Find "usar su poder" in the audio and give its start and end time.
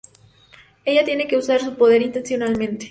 1.37-2.01